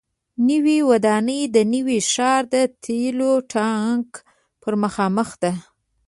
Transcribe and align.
نوې 0.49 0.77
ودانۍ 0.89 1.41
د 1.55 1.57
نوي 1.73 1.99
ښار 2.11 2.41
د 2.53 2.55
تیلو 2.83 3.33
ټانک 3.53 4.09
پر 4.61 4.73
مخامخ 4.83 5.29
ده. 5.43 5.51